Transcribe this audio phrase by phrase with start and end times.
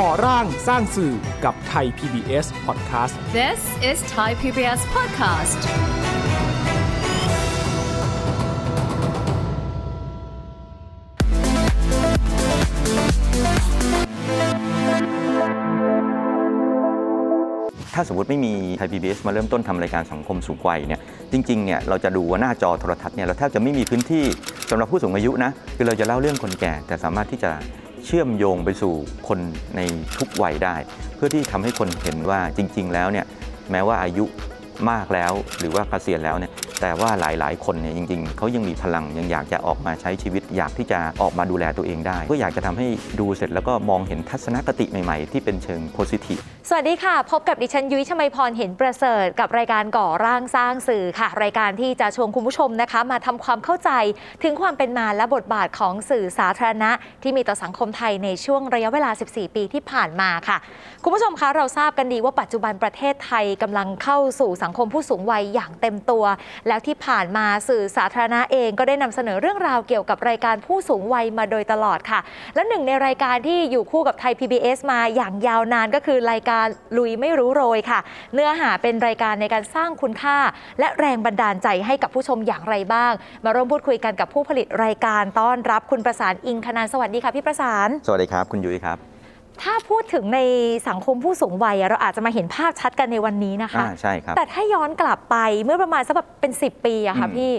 [0.00, 1.12] ก่อร่างสร้างสื่อ
[1.44, 3.60] กับไทย PBS Podcast This
[3.90, 5.60] is Thai PBS Podcast
[17.94, 21.00] ถ้าสมมติไม่มีไทยพีบีมาเริ่มต้นทำรายการสังคมสูงวัยเนี่ย
[21.32, 24.24] จริงๆเนี่ยเราจะดูว่าหน้าจอโทรทัศน์เนี่ยเราแทบจะไม่มีพื้นที่
[24.70, 27.50] สำหรับผู้สูงอายุนะคือเราจะเล่าเรื่องคนแก่แต่สามารถที่จะ
[28.04, 28.94] เชื่อมโยงไปสู่
[29.28, 29.38] คน
[29.76, 29.80] ใน
[30.18, 30.76] ทุกวัยได้
[31.16, 33.26] เพื่อที่ทำให้คนเห็นว่าจริง ๆ แล้วเนี่ย
[33.70, 34.24] แม้ว่าอายุ
[34.90, 42.88] มากแล้ว หรือว่าเกษียณแล้วเนี่ยแต่ว่าหลายๆ คนเนี่ยจริงๆเขายังมีพลังยังอยากจะออกมาใช้ชีวิต อยากที่จะออกมาดูแลตัวเองได้ ก็อยากจะทำให้
[43.20, 53.90] ดูเสร็จแล้วก็มองเห็นทัศนคติใหม่ ๆ ที่เป็นเชิงโพซิทีฟสวัสดีค่ะ พบกับดิฉันยุ้ยชมัยพรเห็นประเสริฐกับรายการก่อร่างสร้างสื่อค่ะ รายการที่จะชวนคุณผู้ชมนะคะ มาทำความเข้าใจ
[54.42, 56.90] ถึงความเป็นมาและบทบาทของสื่อสาธารณะ
[57.22, 60.56] ที่มีต่อสังคมไทยในช่วงระยะเวลา 14 ปีที่ผ่านมาค่ะ
[61.02, 66.24] คุณผู้ชมคะเราทราบกันดีว่าปัจจุบันประเทศไทยกำลังเข้าสู่สังคมผู้สูงวัยอย่างเต็มตัว
[66.68, 72.20] แล้วที่ผ่านมาสื่อสาธารณะเองก็ได้นำเสนอเรื่องราวเกี่ยวกับรายการผู้สูงวัยมาโดยตลอดค่ะ
[72.54, 76.66] และหนึ่งในรายการที่อยู่คู่กับไทย PBS มาอย่างยาวนานก็คือรายการ
[76.98, 78.00] ลุยไม่รู้โรยค่ะ
[78.34, 80.38] เนื้อหาเป็นรายการในการสร้างคุณค่า
[80.80, 83.12] และแรงบันดาลใจให้กับผู้ชมอย่างไรบ้าง
[83.44, 89.11] มาร่วมพูดคุยกันกับผู้ผลิตรายการต้อนรับคุณประสานอิงคณานสวัสดีค่ะพี่ประสาน สวัสดีครับ คุณยุ้ยครับ
[89.62, 90.40] ถ้าพูดถึงใน
[90.88, 97.52] สังคมผู้สูงวัยอะเราอาจจะมาเห็นภาพชัดกันในวันนี้นะคะอ่าใช่ครับ แต่ถ้าย้อนกลับไปเมื่อประมาณสักแบบเป็น 10 ปีอะค่ะอืมพี่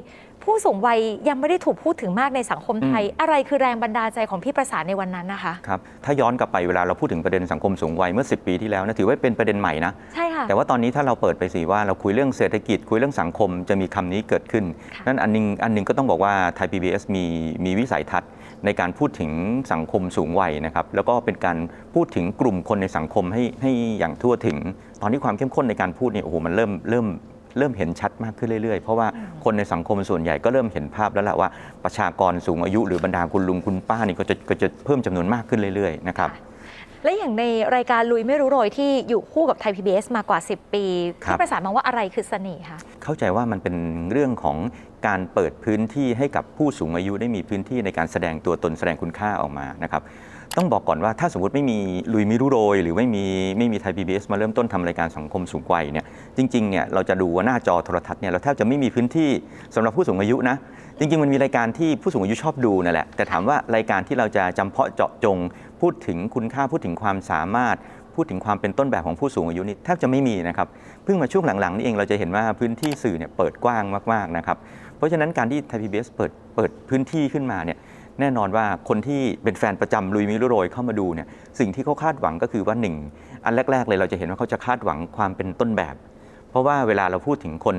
[0.46, 1.00] ผู้สูงวัย
[1.30, 17.26] ยังไม่ได้ถูกพูดถึงมากในสังคมไทยอืมอะไรคือแรงบันดาลใจของพี่ประสานในวันนั้นนะคะครับถ้าย้อนกลับไปเวลาเราพูดถึงประเด็นสังคมสูงวัยเมื่อ 10 ปีที่แล้วนะถือว่าเป็นประเด็นใหม่นะใช่ค่ะแต่ว่าตอนนี้ถ้าเราเปิดไปสิว่าเราคุยเรื่องเศรษฐกิจคุยเรื่องสังคมจะมีคำนี้เกิดขึ้นค่ะนั่นอันหนึงอันหนึงก็ต้องบอกว่าไทย PBS มี
[17.66, 18.32] มีวิสัยทัศน์
[18.66, 19.32] ในการพูดถึง
[19.72, 21.58] สังคมสูงวัยนะครับแล้วก็เป็นการ
[21.94, 24.58] พูดถึงกลุ่มคนในสังคมให้ให้อย่างทั่วถึง
[25.02, 27.08] ตอนนี้ความเข้มข้นในการพูดเนี่ยโอ้โหมันเริ่มเริ่ม
[27.58, 29.08] เริ่มเห็นชัดมากขึ้นเรื่อยๆ เพราะว่า
[29.44, 31.50] คนในสังคมส่วนใหญ่ก็เริ่มเห็นภาพแล้วแหละว่า
[31.84, 36.30] ประชากรสูงอายุหรือบรรดาคุณลุงคุณป้านี่ก็จะก็จะเพิ่มจำนวนมากขึ้นเรื่อยๆนะครับ
[37.04, 37.44] และอย่างใน
[37.76, 40.86] รายการลุยไม่รู้โรยที่อยู่คู่กับไทย PBS มากว่า 10 ปี
[41.26, 43.76] ครับพี่ประสานมองว่าอะไรคือเสน่ห์คะเข้าใจว่ามันเป็น
[44.12, 44.58] เรื่องของ
[45.08, 50.02] การเปิดพื้นที่ให้กับผู้สูงอายุได้มีพื้นที่ในการแสดงตัวตนแสดงคุณค่าออกมานะครับ
[50.58, 51.78] ต้องบอกก่อนว่าถ้าสมมติไม่มี
[52.14, 53.26] ลุยมิรุโรย หรือไม่มี
[53.58, 56.06] ไม่มีไทยพีบีมาเริ่มต้นทำรายการสังคมสูงวัยเนี่ย
[56.38, 59.30] จริงๆเนี่ยเราจะดูว่าหน้าจอโทรทัศน์เนี่ยเราแทบจะไม่มีพื้นที่
[59.76, 60.56] สำหรับผู้สูงอายุนะ
[60.98, 65.38] จริงๆมันมีรายการที่ผู้สูงอายุชอบดูนั่นแหละแต่ถามว่ารายการที่เราจะจำเพาะเจาะจง
[65.82, 67.76] พูดถึงคุณค่าพูดถึงความสามารถ
[68.16, 70.68] พูดถึงความเป็นต้นแบบของผู้สูงอายุนี่แทบจะไม่มีนะครับ
[71.04, 73.84] เพิ่งมาช่วงหลังๆนี่เองเราจะเห็นว่าพื้นที่สื่อเนี่ยเปิดกว้าง
[74.14, 74.58] มากๆนะครับ
[74.98, 77.78] เพราะฉะนั้นการที่ไทยพีบีเปิดเปิดพื้นที่ขึ้นมาเนี่ย
[78.20, 81.28] แน่นอนว่าคนที่เป็นแฟนประจำลุยมิรุโรยเข้ามาดูเนี่ย
[81.60, 82.96] สิ่งที่เขาคาดหวังก็คือว่าหนึ่ง
[83.46, 85.96] อันแรก ๆ เลยเราจะเห็นว่าเขาจะคาดหวังความเป็นต้นแบบ
[86.54, 87.78] เพราะว่าเวลาเราพูดถึงคน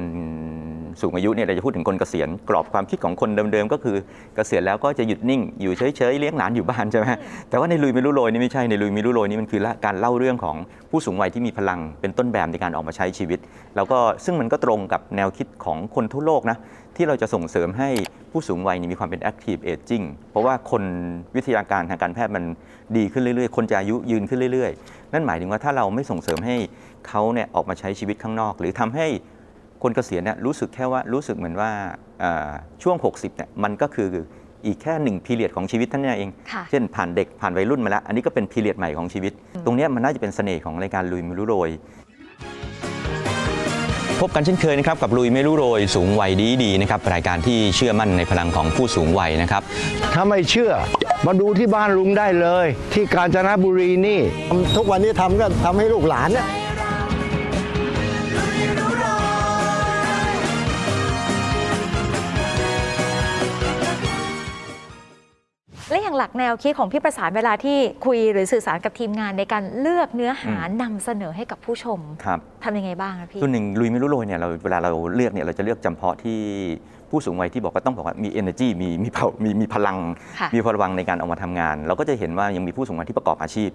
[1.01, 3.97] สูงอายุเนี่ยเราจะพูดถึงคนเกษียณกรอบความคิดของคนเดิมๆก็คือ
[4.35, 7.05] เกษียณแล้วก็จะหยุดนิ่งอยู่เฉยๆเลี้ยงหลานอยู่บ้านใช่ไหม
[7.51, 10.57] แต่ว่าในลุยมิรุโรยนี่ไม่ใช่ในลุยมิรุโรยนี่มันคือการเล่าเรื่องของ
[10.91, 13.39] ผู้สูงวัยที่มีพลังเป็นต้นแบบในการออกมาใช้ชีวิต
[13.77, 16.57] แล้วก็ซึ่งมันก็ตรงกับแนวคิดของคนทั่วโลกนะ
[16.97, 17.89] ที่เราจะส่งเสริมให้
[18.31, 20.83] ผู้สูงวัยนี่มีความเป็น active aging เพราะว่าคน
[21.37, 22.45] วิทยาการทางการแพทย์มัน
[22.97, 26.57] ดีขึ้นเรื่อยๆ คนจะอายุยืนขึ้นเรื่อยๆ นั่นหมายถึงว่าถ้าเราไม่ส่งเสริมให้
[27.09, 29.07] เขาเนี่ยออกมาใช้ชีวิตข้างนอก หรือทำให้
[29.83, 31.71] คนเกษียณเนี่ยรู้สึกแค่ว่ารู้สึกเหมือนว่า
[32.21, 32.51] เอ่อ
[32.83, 34.09] ช่วง 60เนี่ยมันก็คือ
[34.67, 39.33] อีกแค่หนึ่งพีเรียดของชีวิตท่านนเองค่ะเช่นผ่านเด็กผ่านวัยรุ่นมาแล้ว อันนี้ก็เป็นพีเรียดใหม่ของชีวิต
[39.65, 41.71] ตรงเนี้ยมันน่าจะเป็นเสน่ห์ของรายการลุยไม่รู้โรย
[44.21, 49.63] พบกันเช่นเคยนะครับกับลุยไม่รู้โรยสูงวัยดีดีนะครับรายการที่เชื่อมั่นในพลังของผู้สูงวัยนะครับ
[50.15, 50.73] ถ้าไม่เชื่อ
[51.27, 54.21] มาดูที่บ้านลุงได้เลย ที่กาญจนบุรีนี่
[54.77, 56.47] ทุกวันนี้ทำก็ทำให้ลูกหลานเนี่ย
[66.17, 67.77] หลักแนวคิดของพี่ประสานเวลาที่
[68.07, 76.39] คุยหรือสื่อสารกับทีมงานในการเลือกเนื้อหานำเสนอให้กับผู้ชมครับทำยังไงบ้างคะพี่ส่วนหนึ่งลุยไม่รู้โรยเนี่ยเราเวลาเราเลือกเนี่ยเราจะเลือกจำเพาะที่
[77.11, 79.99] ผู้สูงวัยที่บอกว่าต้องบอกว่ามี energy มีมีเผามีมีพลัง
[80.41, 83.71] ค่ะมีพลังในการออกมาทำงาน เราก็จะเห็นว่ายังมีผู้สูงวัยที่ประกอบอาชีพ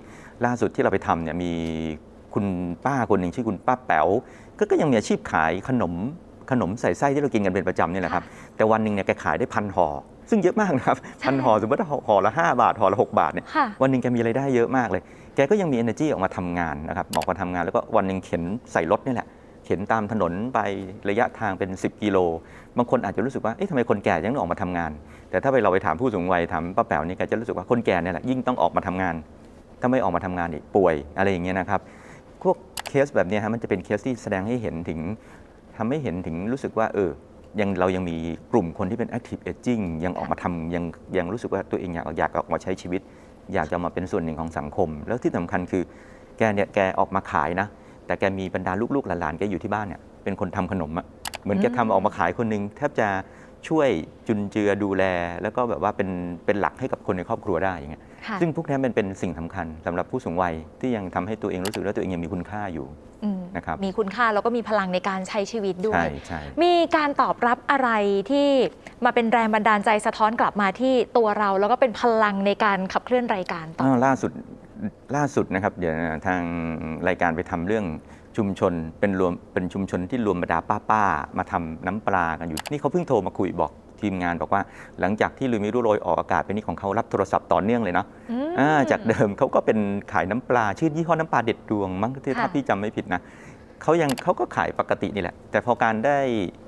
[0.45, 1.51] ล่าสุดที่เราไปทำเนี่ยมี
[2.33, 2.45] คุณ
[2.85, 4.07] ป้าคนหนึ่งชื่อคุณป้าแป๋ว
[4.57, 5.93] ก็ก็ยังมีอาชีพขายขนม
[6.51, 8.23] ขนมใส่ไส้ที่เรากินกันเป็นประจำนี่แหละครับ
[8.55, 9.87] แต่วันหนึ่งเนี่ยแกขายได้พันห่อ
[10.29, 15.01] ซึ่งเยอะมากนะครับพันห่อสมมติว่าห่อละ 5 บาทห่อละ 6 บาทเนี่ยค่ะวันหนึ่งแกมีรายได้เยอะมากเลย
[15.35, 18.43] แกก็ยังมี energy ออกมาทำงานนะครับออกมาทำงานแล้วก็วันหนึ่งเข็น
[18.73, 19.27] ใส่รถนี่แหละ
[19.65, 20.59] เข็นตามถนนไป
[21.09, 22.17] ระยะทางเป็น 10 กิโล
[22.77, 24.91] บางคนอาจจะรู้สึกว่าเอ๊ะทำไมคนแก่ยังต้องออกมาทำงาน
[25.29, 29.15] แต่ถ้าไปเราไปถามผู้สูงวัยถามป้าแป๋วนี่แกจะรู้สึกว่าคนแก่เนี่ยแหละยิ่งต้องออกมาทำงาน
[29.81, 31.81] ถ้าไม่ออกมาทำงานอีกป่วยอะไรอย่างเงี้ยนะครับ
[32.43, 32.55] พวก
[32.89, 34.99] เคสแบบเนี้ยฮะมันจะเป็นเคสที่แสดงให้เห็นถึง
[35.77, 37.09] ทำให้เห็นถึงรู้สึกว่าเออ
[37.59, 38.15] ยังเรายังมี
[38.51, 40.83] กลุ่มคนที่เป็น active aging ยังออกมาทำยัง
[41.17, 43.01] ยังรู้สึกว่าตัวเองอยากอยากออกมาใช้ชีวิต
[43.53, 45.83] อยากจะมาเป็นส่วนหนึ่งของสังคม แล้วที่สำคัญคือ
[46.37, 47.67] แกเนี่ยแกออกมาขายนะ
[48.05, 51.05] แต่แกมีบรรดาลูกๆหลานๆแกอยู่ที่บ้านเนี่ยเป็นคนทำขนมอะ
[51.43, 53.07] เหมือนแกทำออกมาขายคนหนึงแทบจะ
[53.67, 53.89] ช่วย
[54.27, 55.03] จุนเจือดูแล
[55.41, 56.09] แล้วก็แบบว่าเป็น
[56.45, 62.87] เป็นหลักให้กับคนในครอบครัวได้อย่างเงี้ยค่ะซึ่งพวกนี้มันเป็นสิ่งสำคัญสำหรับผู้สูงวัยที่ยังทำให้ตัวเองรู้สึกว่าตัวเองยังมีคุณค่าอยู่
[63.23, 67.89] อืม นะครับมีคุณค่าแล้วก็มีพลังในการใช้ชีวิตด้วใช่ยใช่มีการตอบรับอะไร
[68.31, 68.47] ที่
[69.05, 74.31] มาเป็นแรงบันดาลใจสะท้อนกลับมาที่ตัวเรา แล้วก็เป็นพลังในการขับเคลื่อนรายการต่ออ้าวล่าสุด
[75.15, 76.41] ล่าสุดนะครับเดี๋ยวนะทาง
[77.07, 77.85] รายการไปทำเรื่อง
[78.37, 84.61] ชุมชนเป็นรวมเป็นชุมชนที่รวมบรรดาป้าๆมาทำน้ำปลากันอยู่ นี่เขาเพิ่งโทรมาคุยบอก ทีมงานบอกว่า
[84.99, 89.79] หลังจากที่ลุยมิรุโรยออกอากาศไปนี่ของเขารับโทรศัพท์ต่อเนื่องเลยเนาะอืมอ่าจากเดิมเขาก็เป็น
[90.13, 93.21] ขายน้ำปลาชื่อยี่ห้อน้ำปลาเด็ดดวงมั้งที่ถ้าค่ะพี่จำไม่ผิดนะ
[93.81, 96.19] เขายังเขาก็ขายปกตินี่แหละ แต่พอการได้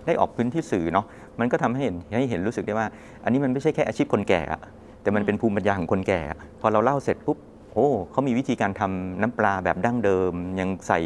[0.05, 1.05] ได้ออกพื้นที่สื่อเนาะ
[1.39, 2.87] มันก็ทำให้เห็นให้เห็นรู้สึกได้ว่า
[3.23, 4.61] อันนี้มันไม่ใช่แค่อาชีพคนแก่อะ
[5.01, 7.37] แต่มันเป็นภูมิปัญญาของคนแก่อะพอเราเล่าเสร็จปุ๊บ
[7.73, 10.99] โอ้เขามีวิธีการทำน้ำปลาแบบดั้งเดิม ยังใส่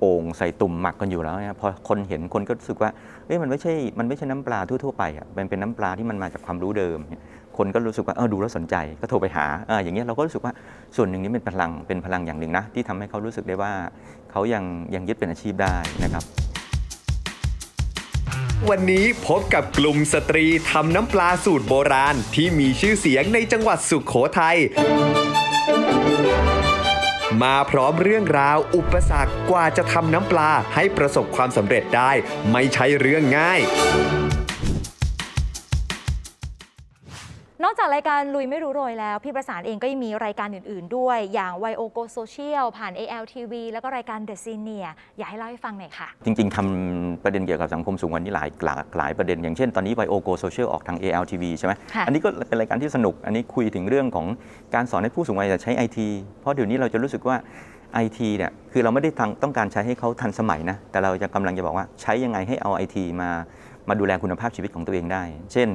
[0.00, 2.90] โอ่งใส่ตุ่มหมักกันอยู่แล้วเนี่ยพอคนเห็นคนก็รู้สึกว่า
[3.26, 6.98] เอ้ยมันไม่ใช่มันไม่ใช่น้ำปลาทั่วๆไปอะมันเป็นน้ำปลาที่มันมาจากความรู้เดิม
[7.56, 10.52] คนก็รู้สึกว่าเออดูแล้วสนใจก็โทรไปหาเอออย่างเงี้ยเราก็รู้สึกว่า
[10.96, 13.72] ส่วนหนึ่งนี้เป็นพลังเป็นพลังอย่างหนึ่งนะที่ทำให้เขารู้สึกได้ว่า
[14.30, 14.64] เขายัง
[14.94, 15.74] ยังยึดเป็นอาชีพได้
[16.04, 16.24] นะครับ
[18.70, 24.56] วันนี้พบกับกลุ่มสตรีทำน้ำปลาสูตรโบราณที่มีชื่อเสียงในจังหวัดสุขโขทัย
[27.42, 32.12] มาพร้อมเรื่องราว อุปสรรคกว่าจะทำน้ำปลาให้ประสบความสำเร็จได้
[32.52, 33.60] ไม่ใช่เรื่องง่าย
[37.68, 44.88] อกจากรายการลุยไม่รู้โรยแล้ว พี่ประสานเองก็ยังมีรายการอื่น ๆ ด้วย อย่างวัยโอ Go Social ผ่าน ALTV แล้วก็รายการ The Senior
[45.18, 54.26] อยากให้เล่าให้ฟังหน่อยค่ะ จริง ๆทำประเด็นเกี่ยวกับสังคมสูงวัยนี่หลายหลากหลายประเด็น อย่างเช่นตอนนี้ไ o โกโซเชียลออกทาง ALTV ใช่ไหมค่ะอันนี้ก็เป็นรายการที่สนุก อันนี้คุยถึงเรื่องของ
[54.74, 56.08] การสอนให้ผู้สูงวัยใช้ไอที
[56.40, 57.36] เพราะเดี๋ยวนี้เราจะรู้สึกว่า
[57.94, 63.30] ไอทีเนี่ยคือเราไม่ได้ทางต้องการใช้ให้เขาทันสมัยนะ แต่เราจะกำลังจะบอกว่าใช้ยังไงให้เอาไอทีมา
[63.88, 65.22] มาดูแลคุณภาพชีวิตของตัวเองได้
[65.52, 65.68] เช่น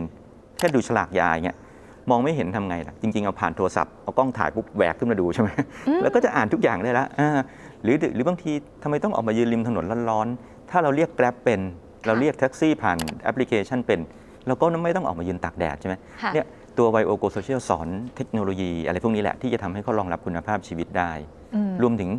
[0.57, 1.57] แค่ดูฉลากยาอย่างเงี้ย
[2.09, 5.49] มองไม่เห็นทำไงล่ะ จริง ๆ เอาผ่านโทรศัพท์ เอากล้องถ่ายปุ๊บแหวกขึ้นมาดูใช่ไหม
[6.01, 7.29] แล้วก็จะอ่านทุกอย่างได้ละอ่า
[7.83, 8.51] หรือหรือบางที
[8.83, 11.61] ทำไมต้องออกมายืนริมถนนร้อนๆ ถ้าเราเรียก Grab เป็น
[12.05, 13.99] เราเรียกแท็กซี่ผ่านแอปพลิเคชันเป็น
[14.47, 16.45] เราก็ไม่ต้องออกมายืนตากแดดใช่ไหมค่ะเนี่ย
[16.77, 21.11] ตัววัยโอ Go Social สอนเทคโนโลยีอะไรพวกนี้แหละที่จะทำให้เขารองรับคุณภาพชีวิตได้
[21.55, 22.09] อืมรวมถึง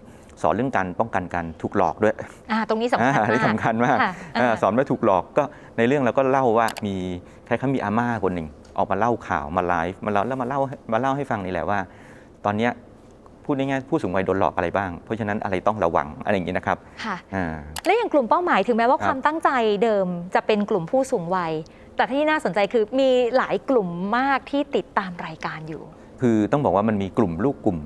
[0.42, 2.14] สอนเรื่องการป้องกันการถูกหลอกด้วย
[2.50, 5.44] อ่าตรงนี้สำคัญอ่มากนี่สำคัญมากค่ะเอ่ออ่าสอนไม่ถูกหลอกก็
[5.78, 6.94] ในเรื่องเราก็เล่าว่ามี
[7.46, 8.48] ใครเขามีอาม่าคนหนึ่ง
[8.78, 10.60] ออกมาเล่าข่าวมาไลฟ์มาเล่าแล้วมาเล่า
[10.92, 11.78] มาเล่าให้ฟังนี่แหละว่า
[12.44, 12.72] ตอนเนี้ย
[13.44, 17.54] พูดง่ายๆผู้สูงวัยโดนหลอกอะไรบ้าง เพราะฉะนั้นอะไรต้องระวังอะไรอย่างนี้นะครับค่ะอ่า
[17.86, 19.50] และอย่างกลุ่มเป้าหมายถึงแม้ว่าครับความตั้งใจ
[19.84, 21.52] เดิมจะเป็นกลุ่มผู้สูงวัย
[21.96, 25.82] แต่ที่น่าสนใจคือมีหลายกลุ่มมากที่ติดตามรายการอยู่
[26.20, 27.78] คือต้องบอกว่ามันมีกลุ่มลูกกลุ่ม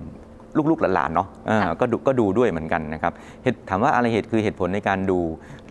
[0.70, 3.12] ลูกๆหลานๆเนาะอ่าค่ะก็ดูก็ดูด้วยเหมือนกันนะครับ
[3.42, 5.18] เหตุถามว่าอะไรเหตุคือเหตุผลในการดู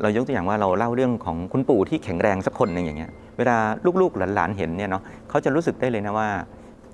[0.01, 3.57] เรายกตัวอย่างว่าเราเล่าเรื่องของคุณปู่ที่แข็งแรงสักคนหนึ่งอย่างเงี้ยเวลา
[4.01, 6.29] ลูกๆหลานๆเห็นเนี่ยเนาะเขาจะรู้สึกได้เลยนะว่า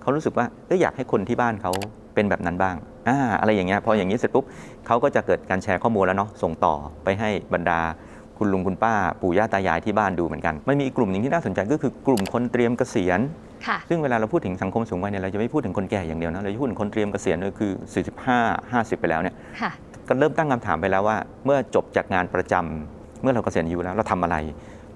[0.01, 1.71] เขารู้สึกว่าเอยอยากให้คนที่บ้านเขา
[2.15, 2.75] เป็นแบบนั้นบ้าง
[3.09, 4.45] อ่าอะไรอย่างเงี้ยพออย่างนี้เสร็จปุ๊บ
[4.87, 7.79] เขาก็จะเกิดการแชร์ข้อมูลแล้วเนาะส่งต่อไปให้บรรดา
[8.37, 13.19] คุณลุงคุณป้าปู่ย่าตายายที่บ้านดูเหมือนกันมันมีอีกกลุ่มหนึ่งที่น่าสนใจก็คือกลุ่มคนเตรียมเกษียณ
[13.67, 17.71] ค่ะซึ่งเวลาเราพูดถึงสังคมสูงวัยเนี่ยเราจะไม่พูดถึงคนแก่อย่างเดียวนะเราจะพูดถึงคนเตรียมเกษียณด้วยคือ
[18.23, 19.71] 45 50 ไปแล้วเนี่ยค่ะ
[20.07, 24.37] ก็เริ่มตั้งคำถามไปแล้วว่า เมื่อจบจากงานประจำเมื่อเราเกษียณอายุแล้วเราทำอะไร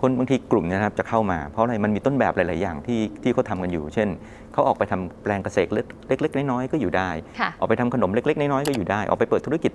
[0.01, 4.08] คนบางทีกลุ่มเนยนะครับจะเข้ามา เพราะอะไรมันมีต้นแบบหลาย ๆ อย่างที่ที่เขาทำกันอยู่ เช่น
[4.53, 9.72] เขาออกไปทำแปลงเกษตรเล็ก ๆ น้อย ๆ ก็อยู่ได้ค่ะออกไปทำขนมเล็ก ๆ น้อย ๆ ก็อยู่ได้ ออกไปเปิดธุรกิจ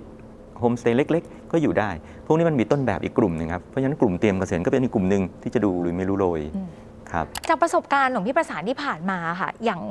[0.63, 1.89] โฮมสเตย์เล็ก ๆ ก็อยู่ได้
[2.25, 6.69] พวกนี้มันมีต้นแบบอีกกลุ่มหนึ่งครับ เพราะฉะนั้นกลุ่มเตรียมเกษียณก็เป็นอีกกลุ่มหนึ่งที่จะดูหรือไม่รู้โรยอืม
[7.11, 9.81] ครับจากประสบการณ์ของพี่ประสานที่ผ่านมาค่ะ อย่าง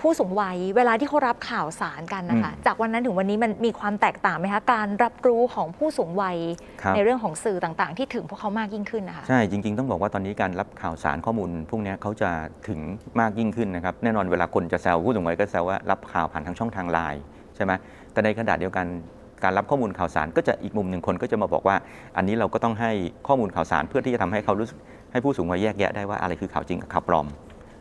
[0.00, 6.36] ผู้สูงวัยเวลาที่เขารับข่าวสารกันนะคะอืมจากวันนั้นถึงวันนี้มันมีความแตกต่างไหมคะการรับรู้ของผู้สูงวัย
[6.82, 12.30] ครับในเรื่องของสื่อต่างๆ ที่ถึงพวกเขามากยิ่งขึ้นนะคะใช่จริง ๆ ต้องบอกว่าตอนนี้การรับข่าวสารข้อมูล พวกเนี้ยเขาจะ
[12.68, 12.80] ถึง
[13.20, 17.22] มากยิ่งขึ้นนะครับแน่นอนเวลาคนจะแซวผู้สูงวัยก็แซวว่ารับข่าวผ่านทางช่องทางไลน์
[17.56, 17.72] ใช่ไหม
[18.12, 18.86] แต่ในขณะเดียวกัน
[19.44, 21.76] การรับข้อมูลข่าวสารก็จะอีกมุมหนึ่งคนก็จะมาบอกว่า
[22.16, 22.90] อันนี้เราก็ต้องให้
[23.26, 24.78] ข้อมูลข่าวสารเพื่อที่จะทำให้เขารู้สึก
[25.12, 27.26] ให้ผู้สูงวัยแยกแยะได้ว่าอะไรคือข่าวจริงกับข่าวปลอม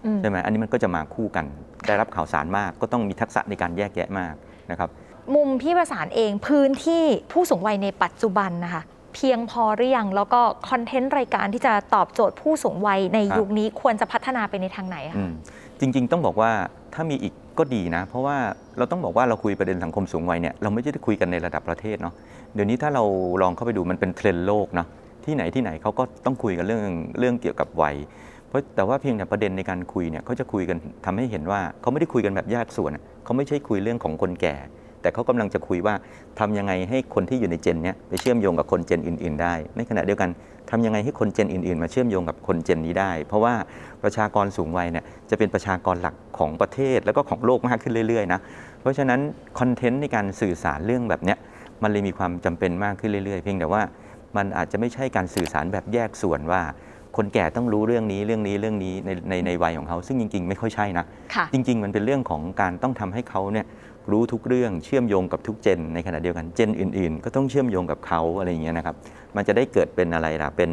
[0.06, 1.46] อืมใช่ไหมอันนี้มันก็จะมาคู่กัน
[1.88, 4.34] ได้รับข่าวสารมาก ก็ต้องมีทักษะในการแยกแยะมาก
[4.72, 4.89] นะครับ
[5.36, 8.84] มุมพี่ประสานเองพื้นที่ผู้สูงวัยในปัจจุบันนะคะ
[9.16, 15.32] เพียงพอหรือยังแล้วก็คอนเทนต์รายการที่จะตอบโจทย์ผู้สูงวัยในครับยุคนี้ควรจะพัฒนาไปในทางไหนคะอืม
[15.80, 16.51] จริง ๆ ต้องบอกว่า
[16.94, 18.38] ถ้ามีอีก ก็ดีนะ เพราะว่า
[18.78, 22.13] เราต้องบอกว่าเราคุยประเด็นสังคมสูงวัยเนี่ยเราไม่ได้คุยกันในระดับประเทศเนาะ
[22.54, 23.04] เดี๋ยวนี้ถ้าเรา
[23.42, 24.88] ลองเข้าไปดูมันเป็นเทรนด์โลกเนาะ
[25.25, 26.84] ที่ไหนที่ไหนเขาก็ต้องคุยกันเรื่อง
[27.20, 27.96] เรื่องเกี่ยวกับวัย
[28.48, 32.92] เพราะแต่ว่าเพียงแต่ประเด็นในการคุยเนี่ยเขาจะคุยกันทำให้เห็นว่าเขาไม่ได้คุยกันแบบแยกส่วน
[33.24, 34.56] เขาไม่ใช่คุยเรื่องของคนแก่
[35.01, 35.96] แต่เขากำลังจะคุยว่า
[36.39, 40.30] ทำยังไงให้คนที่อยู่ในเจนเนี้ยไปเชื่อมโยงกับคนเจนอื่น ๆ ได้ ในขณะเดียวกัน
[40.72, 43.54] ทำยังไงให้คนเจนอื่น ๆ มาเชื่อมโยงกับคนเจนนี้ได้ เพราะว่า
[44.04, 48.40] ประชากรสูงวัยเนี่ยจะเป็นประชากรหลักของประเทศแล้วก็ของโลกมากขึ้นเรื่อยๆนะ
[48.82, 49.20] เพราะฉะนั้น
[49.60, 51.38] คอนเทนต์ในการสื่อสารเรื่องแบบเนี้ย
[51.84, 53.82] มันเลยมีความจำเป็นมากขึ้นเรื่อยๆ เพียงแต่ว่า
[54.38, 56.62] มันอาจจะไม่ใช่การสื่อสารแบบแยกส่วนว่า
[57.18, 63.66] คนแก่ต้องรู้เรื่องนี้เรื่องนี้เรื่องนี้ในในในวัยของเขา ซึ่งจริง ๆ ไม่ค่อยใช่นะค่ะจริง ๆ มันเป็นเรื่องของการต้องทำให้เขาเนี่ย
[64.12, 68.96] รู้ทุกเรื่องเชื่อมโยงกับทุกเจน ในขณะเดียวกันเจนอื่น ๆ ก็ต้องเชื่อมโยงกับเขาอะไรอย่างเงี้ยนะครับ
[69.36, 70.72] มันจะได้เกิดเป็นอะไรล่ะเป็น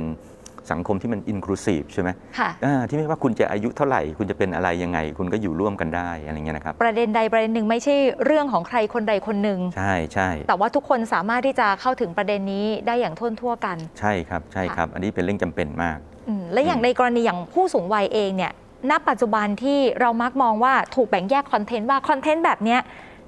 [0.74, 18.52] สังคมที่มันอินคลูซีฟใช่ไหมค่ะอ่าที่ไม่ว่าคุณจะอายุเท่าไหร่ คุณจะเป็นอะไรยังไง คุณก็อยู่ร่วมกันได้อะไรอย่างเงี้ยนะครับ ประเด็นใดประเด็นหนึ่งไม่ใช่เรื่องของใครคนใดคนหนึ่งใช่ใช่แต่ว่าทุกคนสามารถที่จะเข้าถึงประเด็นนี้ได้อย่างทั่วทั่วๆกัน ใช่ครับใช่ครับ อันนี้เป็นเรื่องจำเป็นมากอืมและอย่างในกรณีอย่างผู้สูงวัยเองเนี่ย
[18.90, 22.80] ณปัจจุบันที่เรามักมองว่าถูกแบ่งแยกคอนเทนต์ว่าคอนเทนต์แบบเนี้ย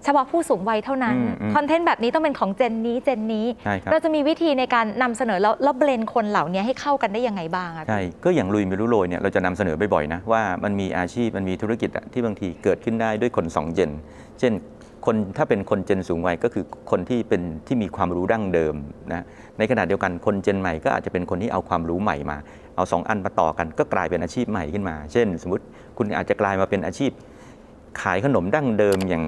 [0.05, 13.90] เฉพาะผู้สูงวัยเท่านั้นอืมอืมคอนเทนต์แบบนี้ต้องเป็นของเจนนี้เจนนี้ใช่ครับเราจะมีวิธีในการนำเสนอแล้วแล้วเบลนคนเหล่านี้ให้เข้ากันได้ยังไงบ้างอะใช่ก็อย่างลุยไม่รู้โรยเนี่ยเราจะนำเสนอบ่อยๆนะว่ามันมีอาชีพมันมีธุรกิจอะที่บางทีเกิดขึ้นได้ด้วยคนสองเจน
[14.40, 14.52] เช่น
[15.07, 18.75] คนถ้าเป็นคนเจนสูงวัยก็คือคนที่เป็นที่มีความรู้ดั้งเดิม
[19.12, 19.25] นะ
[19.59, 22.38] ในขณะเดียวกันคนเจนใหม่ก็อาจจะเป็นคนที่เอาความรู้ใหม่มา
[22.76, 25.64] เอาสองอันมาต่อกันก็กลายเป็นอาชีพใหม่ขึ้นมา เช่น สมมติ
[25.99, 27.11] คุณอาจจะกลายมาเป็นอาชีพ
[28.02, 29.25] ขายขนมดั้งเดิมอย่าง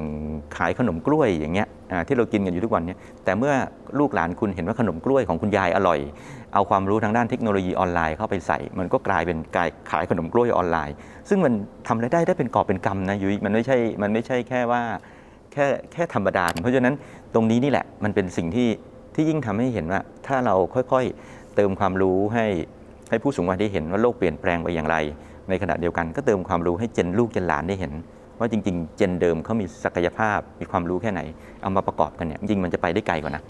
[0.57, 1.69] ขายขนมกล้วยอย่างเงี้ย
[2.07, 3.55] ที่เรากินกันอยู่ทุกวันเนี้แต่เมื่อ
[3.99, 5.99] ลูกหลานคุณเห็นว่าขนมกล้วยของคุณยายอร่อย
[6.55, 10.95] เอาความรู้ทางด้านเทคโนโลยีออนไลน์เข้าไปใส่ มันก็กลายเป็นกายขายขนมกล้วยออนไลน์
[11.29, 11.53] ซึ่งมัน
[11.89, 14.83] ทำรายได้ได้เป็นกอบเป็นกำนะยุ้ยมันไม่ใช่มันไม่ใช่แค่ว่า
[15.53, 16.95] แค่แค่ธรรมดาเพราะฉะนั้น
[17.35, 18.69] ตรงนี้นี่แหละมันเป็นสิ่งที่
[19.15, 22.47] ที่ยิ่งทำให้เห็นว่า ถ้าเราค่อยๆเติมความรู้ให้
[23.11, 24.97] ให้ผู้สูงวัยได้เห็นว่าโลกเปลี่ยนแปลงไปอย่างไร
[25.49, 27.93] ในขณะเดียวกันก็เติมความรู้ให้เจนลูกเจนหลานได้เห็น
[28.41, 31.21] ว่าจริง ๆ เจนเดิมเขามีศักยภาพมีความรู้แค่ไหน
[31.63, 33.43] เอามาประกอบกันเนี่ยจริงมันจะไปได้ไกลกว่านะ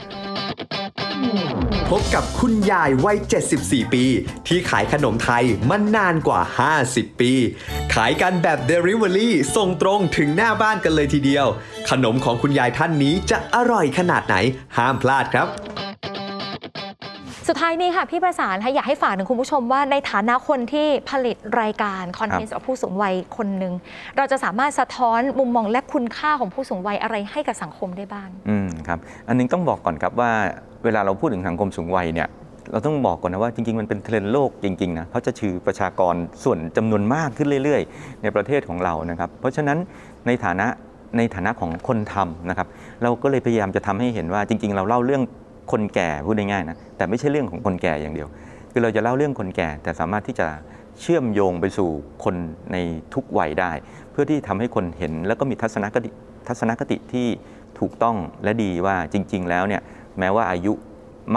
[1.91, 3.19] พบกับคุณยายวัย
[3.57, 4.05] 74 ปี
[4.49, 6.41] ที่ขายขนมไทยมานานกว่า
[6.81, 7.33] 50 ปี
[7.95, 11.47] ขายกันแบบ Delivery ส่งตรงถึงหน้าบ้านกันเลยทีเดียว
[11.91, 14.37] ขนมของคุณยายท่านนี้จะอร่อยขนาดไหน
[14.77, 15.49] ห้ามพลาดครับ
[17.53, 23.73] สุดท้ายนี้ค่ะ พี่ประสานค่ะอยากให้ฝากถึงคุณผู้ชมว่าในฐานะคนที่ผลิตรายการคอนเทนต์สำหรับผู้สูงวัยคนหนึ่ง
[24.17, 30.33] เราจะสามารถสะท้อนมุมมองและคุณค่าของผู้สูงวัยอะไรให้กับสังคมได้บ้างอืมครับอันนึงต้องบอกก่อนครับว่า
[30.85, 32.29] เวลาเราพูดถึงสังคมสูงวัยเนี่ย
[32.73, 36.15] เราต้องบอกก่อนนะว่าจริงๆ มันเป็นเทรนด์โลกจริงๆนะเขาจะชื่อประชากร
[36.45, 39.79] ส่วนจำนวนมากขึ้นเรื่อยๆ ในประเทศของเรานะครับเพราะฉะนั้น
[40.27, 40.67] ในฐานะ
[41.19, 42.69] ในฐานะของคนทำนะครับ
[43.03, 45.23] เราก็เลยพยายามจะทำให้เห็นว่าจริง ๆ เราเล่าเรื่อง
[45.71, 48.29] คนแก่พูดง่ายๆนะแต่ไม่ใช่เรื่องของคนแก่อย่างเดียว
[48.73, 50.49] คือเราจะเล่าเรื่องคนแก่แต่สามารถที่จะ
[51.01, 51.91] เชื่อมโยงไปสู่
[52.25, 52.35] คน
[52.73, 52.77] ใน
[53.15, 53.73] ทุกวัยได้
[54.11, 56.11] เพื่อที่ทำให้คนเห็นแล้วก็มีทัศนคติ
[56.49, 57.27] ทัศนคติที่
[57.81, 59.83] ถูกต้องและดีว่าจริง ๆ แล้วเนี่ย
[60.19, 60.73] แม้ว่าอายุ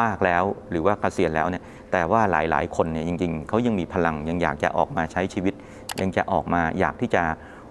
[0.02, 5.54] มากแล้วหรือว่าเกษียณแล้วเนี่ยแต่ว่าหลายๆ คนเนี่ยจริง ๆเขายังมีพลังยังอยากจะออกมาใช้ชีวิต
[6.02, 7.24] ยังจะออกมาอยากที่จะ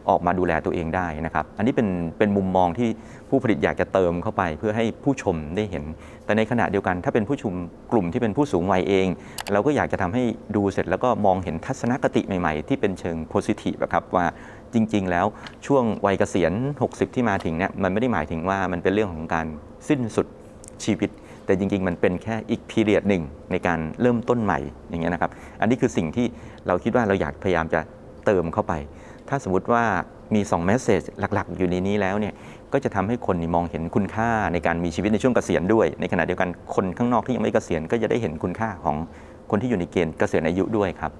[0.08, 1.88] ออกมาดูแลตัวเองได้นะครับ อันนี้เป็น
[2.18, 2.88] เป็นมุมมองที่
[3.32, 5.84] ผู้ผลิตอยากจะเติมเข้าไปเพื่อให้ผู้ชมได้เห็น
[6.24, 7.54] แต่ในขณะเดียวกันถ้าเป็นผู้ชม
[7.92, 9.06] กลุ่มที่เป็นผู้สูงวัยเอง
[9.52, 10.22] เราก็อยากจะทำให้
[10.56, 14.26] ดูเสร็จแล้วก็มองเห็นทัศนคติใหม่ๆ ที่เป็นเชิงโพซิทีฟครับว่า
[14.74, 15.26] จริง ๆ แล้ว
[15.66, 19.46] ช่วงวัยเกษียณ 60 ที่มาถึงเนี่ยมันไม่ได้หมายถึงว่ามันเป็นเรื่องของการ
[19.88, 20.26] สิ้นสุด
[20.84, 21.10] ชีวิต
[21.46, 24.58] แต่จริง ๆ มันเป็นแค่อีกพีเรียดหนึ่งในการเริ่มต้นใหม่
[24.88, 26.26] อย่างเงี้ยนะครับ อันนี้คือสิ่งที่
[26.66, 27.80] เราคิดว่าเราอยากพยายามจะ
[28.26, 28.72] เติมเข้าไป
[29.28, 29.84] ถ้าสมมติว่า
[30.34, 32.34] มี2 message หลัก ๆ อยู่ในนี้แล้วเนี่ย
[32.72, 38.96] ก็จะทำให้คนมองเห็นคุณค่าในการมีชีวิตในช่วงเกษียณด้วย ในขณะเดียวกันคนข้างนอกที่ยังไม่เกษียณก็จะได้เห็นคุณค่าของ
[39.50, 41.12] คนที่อยู่ในเกณฑ์เกษียณอายุด้วยครับ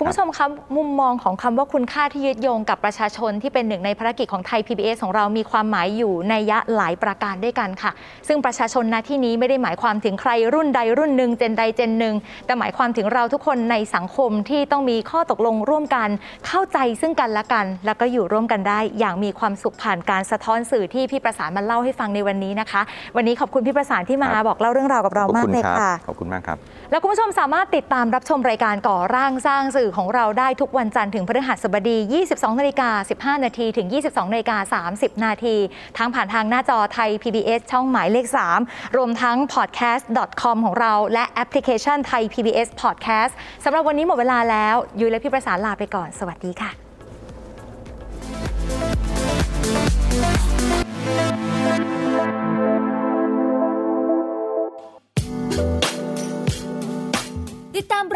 [0.00, 7.90] คุณผู้ชมครับมุมมองของคำว่าคุณค่าที่ยึดโยงกับประชาชนที่เป็นหนึ่งในภารกิจของไทย PBS ของเรามีความหมายอยู่ในยะหลายประการด้วยกันค่ะ
[8.28, 12.14] ซึ่งประชาชนณที่นี้ไม่ได้หมายความถึงใครรุ่นใดรุ่นหนึ่งเจนใดเจนหนึ่ง
[12.46, 16.08] แต่หมายความถึงเราทุกคนในสังคมที่ต้องมีข้อตกลงร่วมกัน
[16.46, 22.82] เข้าใจซึ่งกันและกัน แล้วก็อยู่ร่วมกันได้ อย่างมีความสุขผ่านการสะท้อนสื่อที่พี่ประสานมาเล่าให้ฟังในวันนี้นะคะ
[23.16, 26.58] วันนี้ขอบคุณพี่ประสานที่มาครับบอกเล่าเรื่องราวกับเราขอบมากคุณเลยครัค่ะขอบคุณมากครับ
[26.90, 32.90] แล้วคุณผู้ชมสามารถติดตามรับชมรายการก่อร่างสร้างสื่อของเราได้ทุกวันจันทร์ถึงพฤหัสบดี 22นาฬิกา
[33.36, 35.56] 15 นาทีถึง 22นาฬิกา30 นาที
[35.98, 38.26] ทั้งผ่านทางหน้าจอไทย PBS ช่องหมายเลข
[38.60, 43.32] 3 รวมทั้ง podcast.com ของเรา และแอปพลิเคชันไทย PBS Podcast
[43.64, 46.87] สำหรับวันนี้หมดเวลาแล้วยุ้ยและพี่ประสานลาไปก่อน สวัสดีค่ะ